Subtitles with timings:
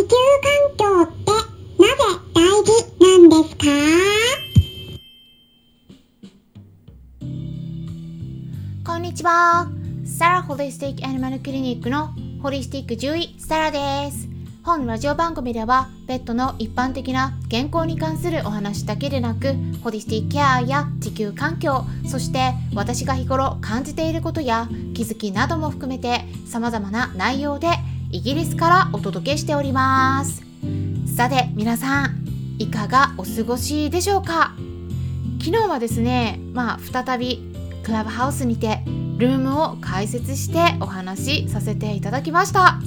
[0.00, 0.08] 地球
[0.78, 1.30] 環境って
[1.82, 1.94] なぜ
[2.32, 3.66] 大事なんですか？
[8.86, 9.68] こんにちは。
[10.06, 14.26] サラホリスティックアニマルクリニックのホリスティック獣医サラです。
[14.62, 27.68] 本ラジオ番組ではペットの一般的な健康に関するお話だけでなくホリスティックケアや地球環境そして私が日頃感じていることや気づきなども含めて様々な内容で
[28.12, 30.42] イギリスからお届けしております。
[31.16, 32.26] さて皆さん
[32.58, 34.52] いかがお過ごしでしょうか？
[35.38, 37.40] 昨日はですねまあ再び
[37.84, 38.82] クラブハウスにて
[39.16, 42.80] ルームを開設してお話しさせていただきました。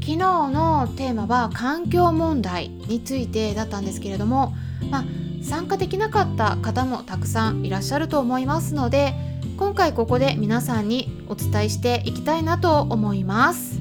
[0.00, 4.54] 昨日のテーマは環境問題についてだったんですけれども、
[4.90, 5.04] まあ、
[5.42, 9.14] 参加できなかった方もたくさんいらっしゃると思いますので
[9.60, 13.78] 今回ここで皆さんにお伝えしていきたいなと思います。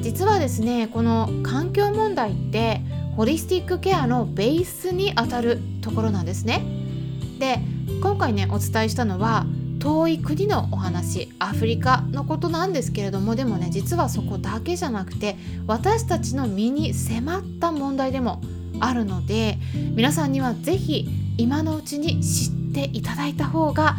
[0.00, 2.80] 実はですねこの環境問題って
[3.14, 6.64] ホリスティックケアのベースにあたるところなんですね。
[7.38, 7.58] で
[8.02, 9.44] 今回ねお伝えしたのは
[9.80, 18.40] 遠い国のお話アフリカのことなんですけれどもでもね実はそこだけじゃなくて私たちの身に迫った問題でも
[18.80, 19.58] あるので
[19.94, 23.96] 皆さんには是非今のうちに知ってていただいた方が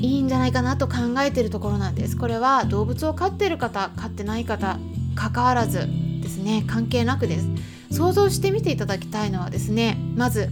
[0.00, 2.16] いいんじゃないかなと考えているところなんです。
[2.16, 4.78] これは動物を飼ってる方飼ってない方
[5.14, 5.88] 関わらず
[6.22, 6.64] ですね。
[6.66, 7.48] 関係なくです。
[7.90, 10.50] 想像してみていただきたいのはですねまず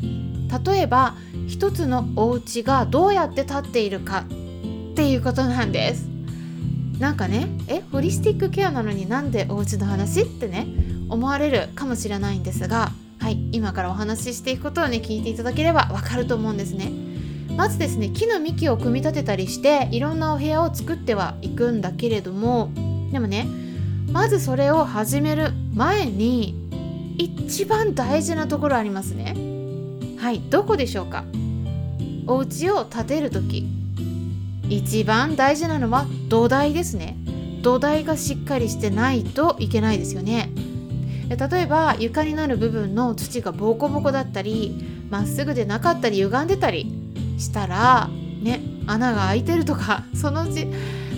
[0.66, 1.14] 例えば
[1.46, 6.08] 一つのお家がどうやって建っているかっていうことなんです。
[6.98, 10.66] なんかねえホリスティックケアなのになんでお家の話ってね
[11.08, 12.90] 思われるかもしれないんですが
[13.20, 17.05] はい今からお話ししていくことをね聞いていただければわかると思うんですね。
[17.56, 22.70] まずですね木の幹を組み立てたりしていろんなお部屋を作ってはいくんだけれども
[23.10, 23.46] でもね
[24.12, 26.54] まずそれを始める前に
[27.18, 29.34] 一番大事なところありますね。
[30.18, 31.24] はいどこでしょうか？
[32.26, 33.66] お家を建てる時。
[34.68, 37.16] 一番大事なのは土台ですね。
[37.62, 40.50] 土台がしっかりしてないといけないですよね。
[41.28, 46.95] 例えば床になる部分の土がボコボコだったりまっすぐでなかったり歪んでたり
[47.38, 48.08] したら
[48.42, 50.66] ね穴が開いてるとか そのうち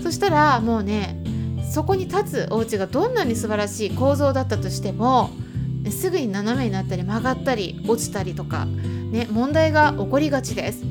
[0.02, 1.22] そしたらもうね
[1.70, 5.30] そこに立つお家がどんなに素晴らしい構造だったとしても
[5.90, 10.82] すぐに斜めになったり曲がったり落ちたりとか、ね、問題が起こりがちです。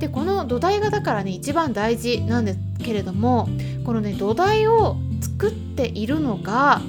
[0.00, 3.48] でこの土台がだからね一番大事なんですけれども
[3.84, 6.80] このね土台を作っているのが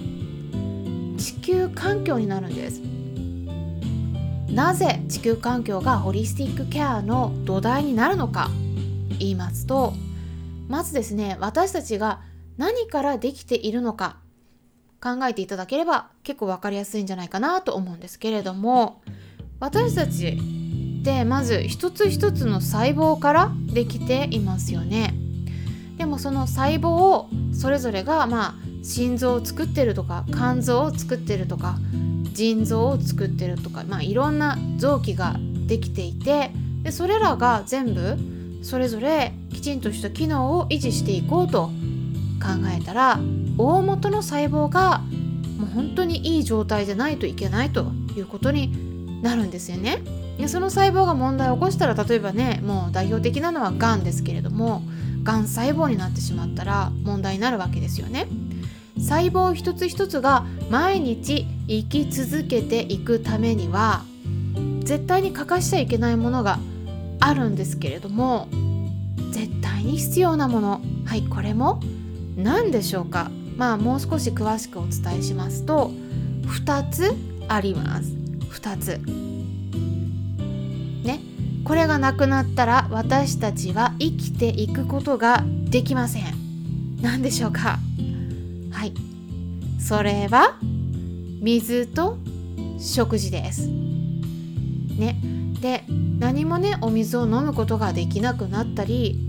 [1.17, 2.94] 地球環境になるんです。
[4.55, 8.49] なぜ地球環境がホリスティックケアの土台になるのか
[9.19, 9.93] 言いますと
[10.69, 12.21] まずですね私たちが
[12.57, 14.15] 何からできているのか
[15.01, 19.01] 考えていただければ結構分かりやすいんじゃないかなと思うんですけれども
[19.59, 20.39] 私たち
[21.01, 25.13] ってまず一つ一つの細胞からできていますよね。
[25.97, 31.77] でもその細胞をそれぞれがまあ心臓を作ってるとか肝臓を作ってるとか
[32.35, 36.51] 腎臓を作ってるとか、まあ、いろんな臓器ができていて
[36.83, 38.17] でそれらが全部
[38.61, 41.71] それぞれきちんとした機能を維持していこうと
[42.41, 43.19] 考えたら
[43.57, 44.99] 大元の細胞が
[45.57, 47.85] もう本当にいい状態でないといけないと
[48.15, 50.03] いうことになるんですよね。
[50.37, 54.83] でその細胞が問題を起こしたら例えばねもう代表的なのはがんですけれども
[55.23, 58.27] がん細胞になってしまったら問題になるわけですよね。
[58.97, 64.03] 細胞一つ一つが毎日生き続けていくためには
[64.83, 66.59] 絶対に欠かしちゃいけないものが
[67.19, 68.47] あるんですけれども
[69.31, 70.81] 絶対に必要なもの。
[71.05, 71.81] はいこれも
[72.35, 73.31] 何でしょうか？
[73.57, 75.91] まあもう少し詳しくお伝えしますと
[76.43, 77.13] 2つ
[77.47, 78.11] あります。
[78.51, 78.99] 2つ。
[81.03, 81.19] ね。
[81.63, 86.25] これがなくなったら私たちは生きていくことができません。
[87.01, 87.79] 何でしょうか？
[89.87, 90.57] それは
[91.41, 92.17] 水と
[92.79, 95.15] 食事ですね
[95.61, 95.83] で
[96.17, 99.19] 何もねお水を飲むことができなくなったり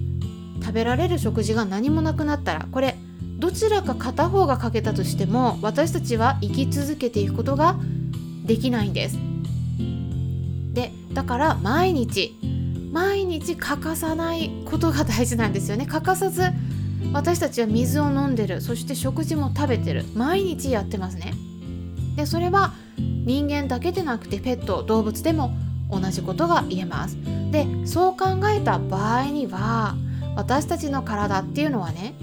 [0.62, 2.96] 食べられる食事が何もなくなったらこれ
[3.38, 7.76] どちらか片方が欠けたとしても私たちは生き続けていくことが
[8.46, 9.18] できないんです。
[10.72, 12.34] でだから毎日
[12.92, 15.84] 毎日欠かさないことが大事なんですよね。
[15.84, 16.44] 欠かさず
[17.12, 21.34] 私たちは水を飲んでるそして食事も食べてる毎日やってますね。
[22.16, 25.54] でそれは人間だけでなくてペット動物でも
[25.90, 27.16] 同じことが言えます。
[27.50, 29.94] でそう考えた場合には
[30.34, 32.14] 私たちの体っていうのはね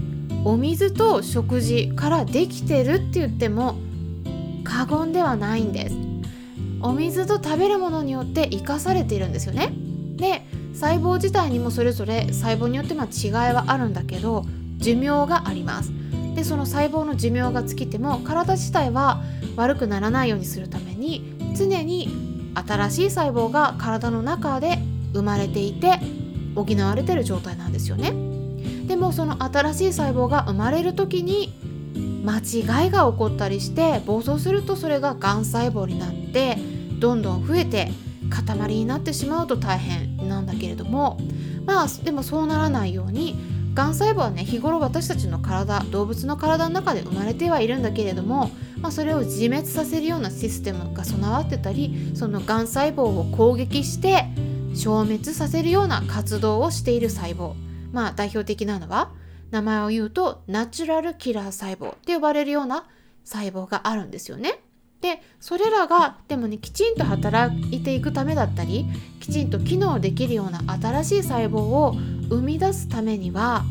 [0.45, 3.75] お水と食事からできてるって言っても
[4.63, 5.95] 過言ではないんです
[6.81, 9.71] お水と食べるものによって生かされているんですよね
[10.17, 14.45] で細胞自体にもそれぞれ細胞によってま違いはあるんだけど
[14.83, 15.91] 寿命があります。
[16.35, 19.21] でその細胞の寿命が尽きても体自体は
[19.55, 22.09] 悪くならないようにするために常に
[22.55, 24.79] 新しい細胞が体の中で
[25.13, 25.99] 生まれていて
[26.55, 28.13] 補われてる状態なんですよね。
[28.87, 31.53] でもその新しい細胞が生まれる時に
[32.25, 36.57] 間違いが起こったりして暴走するとそれががん細胞になって
[36.99, 37.91] どんどん増えて
[38.29, 41.19] 塊になってしまうと大変なんだけれども
[41.65, 43.35] まあでもそうならないように
[43.73, 54.25] がん細胞はね日頃私たちの体動物の体の中で生まれてはいるんだけれども、まあ、それを自滅させるようなシステムが備わってたりそのがん細胞を攻撃して
[54.75, 57.53] 消滅させるような活動をしている細胞
[57.91, 59.11] まあ代表的なのは
[59.51, 62.85] 名前を言うとナチュラルキラー細胞って呼ばれるような
[63.23, 64.59] 細胞があるんですよね。
[65.03, 68.85] でそれらがでもねきちんと働いていくためだったり
[69.19, 71.95] きちんと機能できるような新しい細胞を
[72.29, 73.65] 生み出すためには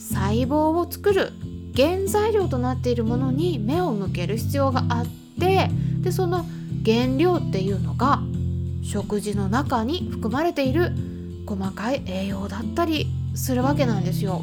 [0.00, 1.32] 細胞を作る
[1.76, 5.06] 原材料となっているものに目を向ける必要があっ
[5.40, 5.70] て
[6.00, 6.44] でその
[6.84, 8.20] 原料っていうのが
[8.82, 10.90] 食事の中に含まれている
[11.46, 13.06] 細かい栄養だったり
[13.36, 14.42] するわけなんですよ。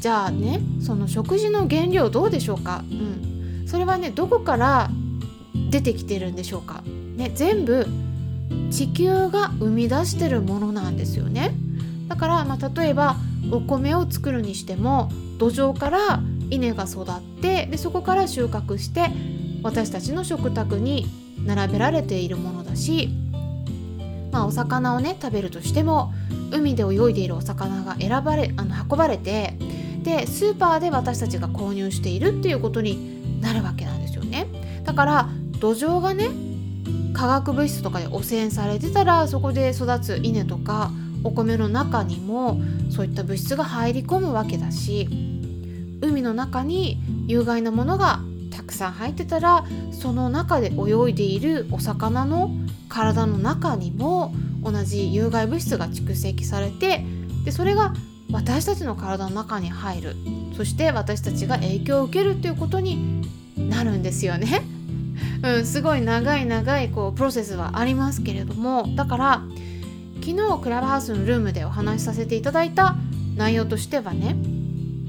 [0.00, 3.31] じゃあねその食事の原料どうでしょうか、うん、
[3.72, 4.90] それはねどこから
[5.70, 6.82] 出てきてるんでしょうか、
[7.16, 7.86] ね、全部
[8.70, 11.54] 地球が生み出してるものなんですよね。
[12.06, 13.16] だから、まあ、例えば
[13.50, 16.20] お米を作るにしても土壌から
[16.50, 19.06] 稲が育ってでそこから収穫して
[19.62, 21.06] 私たちの食卓に
[21.46, 23.08] 並べられているものだし、
[24.32, 26.12] まあ、お魚をね食べるとしても
[26.50, 29.56] 海で泳いでいるお魚が選ばれあの運ばれて
[30.02, 33.11] でスーパーで私たちが購入しているっていうことに
[33.42, 34.46] なるわけなんですよね。
[34.84, 35.28] だから
[35.60, 36.30] 土壌がね
[37.12, 40.90] 化学物質とかで汚染されてたらそこで育つ稲とか
[41.24, 42.60] お米の中にも
[42.90, 45.08] そういった物質が入り込むわけだし
[46.00, 46.98] 海の中に
[47.28, 52.50] 有害なものがたくさん入ってたらその中で泳いでいるお魚の
[52.88, 57.04] 体の中にも同じ有害物質が蓄積されて
[57.44, 57.94] でそれが
[58.32, 60.16] 私たちの体の中に入る
[60.56, 63.22] そして私たちが影響を受けるっていうことに
[63.56, 64.62] なるんですよね。
[65.42, 69.42] うん、すごい長い長いこうプロセスはありますけれどもだから
[70.20, 72.96] 昨日クラブハウスのルームでお話しさせていただいた
[73.36, 74.36] 内容としてはね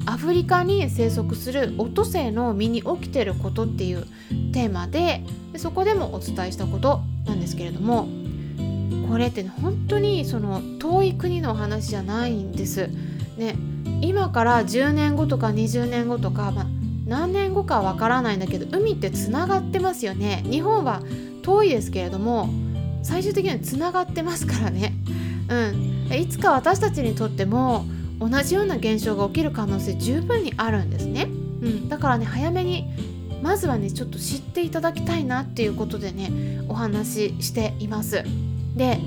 [0.08, 4.08] アフリカに生息するオトセイの身に起きてることっていう
[4.52, 5.24] テーマで
[5.56, 8.08] そこでもお伝えしたことなんですけれども
[9.08, 12.90] これって、ね、本当にその遠い国のお話じゃないんです。
[13.38, 13.56] ね、
[14.02, 16.66] 今から10年後とか20年後とか、ま、
[17.06, 20.44] 何年後かわからないんだけど海ってつながってますよね。
[20.50, 21.02] 日本は
[21.42, 22.50] 遠いですけれども
[23.02, 24.94] 最終的にはつながってますからね。
[25.50, 27.86] うん、いつか私たちにとっても
[28.20, 31.24] 同じような現象が起きる可能性十分にあるんですね。
[31.24, 31.28] う
[31.68, 32.86] ん、だからね早めに
[33.42, 38.24] まずはねちょっと知っていただきたいなっていうことでねお話ししています。
[38.76, 39.00] で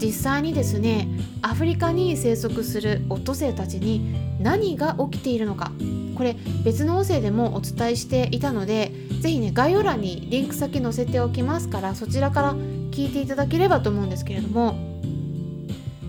[0.00, 1.08] 実際にですね
[1.42, 5.72] アフリカに生息するオットセイたちに何が起きているのか。
[6.14, 14.92] これ別の音声でもお伝えしていたので是非ね概要欄にリンク先載せておきますからそちらから聞いていただければと思うんですけれども。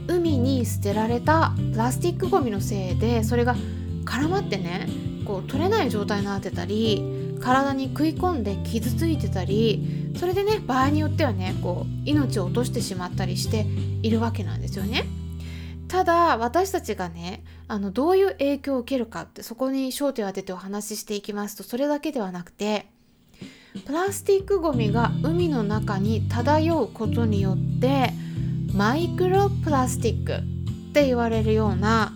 [0.07, 3.55] 海に捨てられたプラスチックごみのせいでそれが
[4.05, 4.87] 絡まってね
[5.25, 13.65] こう取れない状態になってたり体に食い込んで傷ついてたりそれでね場合によってはねこう命を落としてしまったりして
[14.01, 15.05] いるわけなんですよね。
[15.87, 22.87] ただ私たちがねあのどういう影響を受けるかってそこに焦点を当ててお話ししていきますとそれだけではなくて
[23.85, 28.11] プラスチックごみが海の中に漂うことによって
[28.73, 32.13] マイクロプラスチックって言われるような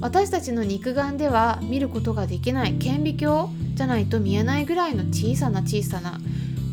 [0.00, 6.20] 私たちの肉眼では見ることができない顕微鏡じゃないと見えないぐらいの小さな小さな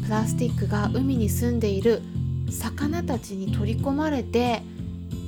[0.04, 2.02] プラスチックが海に住んでいる
[2.50, 4.62] 魚たちに取り込まれて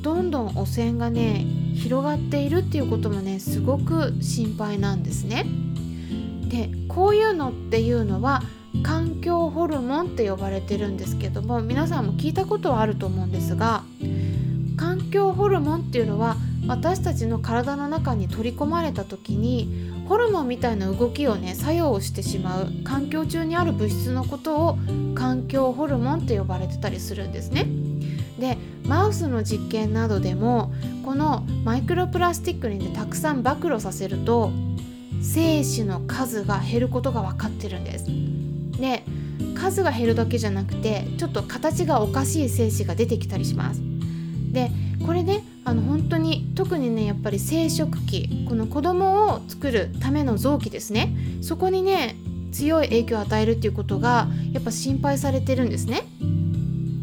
[0.02, 5.46] どんどん汚染がね広がっているっていうこともねすごく心配なんですね。
[6.48, 8.44] でこういうのっていうのは
[8.84, 13.84] 環境ホルモンって呼ばれてるんですけども皆さんも聞いたことはあると思うんですが
[14.78, 24.78] 環境ホルモンっていうのは私たちの体の中に取り込まれた時にホルモンみたいな動きをね作用してしまう環境中にある物質のことを
[25.16, 27.68] 環境ホルモンって呼ばれてたりするんですね。
[28.40, 34.52] でマウスの実験などでもこのマイクロプラスチックに、ね、たくさん暴露させると
[35.22, 38.06] 精子の数が減ることが分かってるんです。
[38.80, 39.04] で
[39.56, 43.95] 数が減るだけじゃなくてちょっと形がおかしい精子が出てきたりします。
[44.56, 44.72] で
[45.06, 52.16] これねあの本当に特にねやっぱり生殖器この子供を作るための臓器ですねそこにね
[52.52, 56.04] 強い影響を与えるっていうことがやっぱ心配されてるんですね。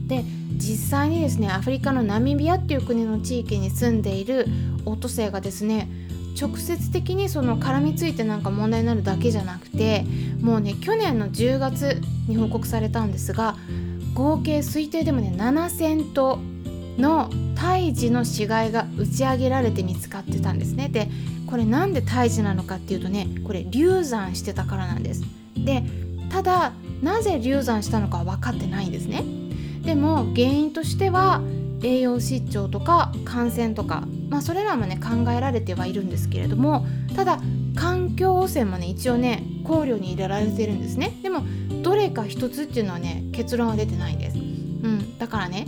[0.06, 0.24] で
[0.56, 4.46] 実際にですねアフリカのナミビアっていう国の地域に住んでいる
[4.86, 5.88] オットセイがですね
[6.40, 10.06] 直接的にその絡みついてなんか問題になるだけじゃなくて
[10.40, 13.56] もうね去年の10月に報告されたんですが
[14.14, 16.38] 合計推定でもね7,000頭
[16.98, 20.88] の胎児の死骸が打ち上げられて見つかってたんですね。
[20.88, 21.08] で
[21.46, 25.22] これなんで胎児なのかっていうとねこれ流産してたからなんです。
[25.56, 25.84] で
[26.30, 26.72] ただ
[27.02, 29.24] なぜ流産したのかは分かってないんですね。
[29.84, 31.42] でも原因としては
[31.82, 37.40] 栄養失調とか感染とか、まあ、それらもね考えられてはいるんですけれどもただ
[37.74, 41.18] 環境汚染もね一応ね考慮に入れられてるんですね。
[41.22, 41.42] でも
[41.82, 45.66] どれか一つっていうのはね結論は出てないんです、うん、だからね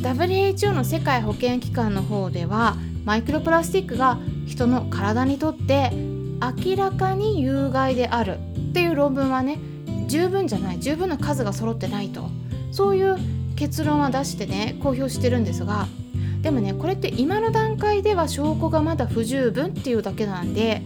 [0.00, 5.90] WHO の世界保健機関の方ではマイクロプラスチックが人の体にとって
[6.40, 8.38] 明らかに有害である。
[8.70, 9.58] っていう論文はね
[10.06, 10.80] 十分じゃない。
[10.80, 12.30] 十分な数が揃ってないと。
[12.70, 13.16] そういう
[13.56, 15.88] 結論は出してね公表してるんですが
[16.42, 20.82] でもねこれって今の段階では証拠がまだ不十分っていうだけなんで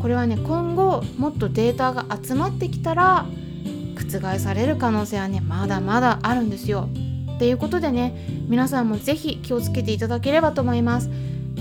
[0.00, 3.24] これはね今後もっとデータが集まってきたら
[3.96, 6.88] 覆される可能性はねまだまだあるんですよ。
[7.40, 8.12] ということでね
[8.50, 11.08] 皆さんも是非気をつけていただければと思います。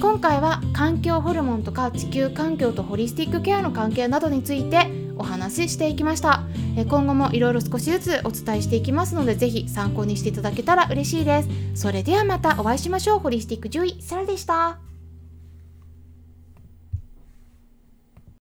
[0.02, 6.44] 今回は環境ホルモンとか地球環境とホリスティックケアの関係などについてお話ししていきました。
[6.90, 11.50] 今後もいろいろ少しずつお伝えしていきますので是非参考にしていただけたら嬉しいです。
[11.76, 13.20] それではまたお会いしましょう。
[13.20, 14.89] ホリスティック獣医サラでした。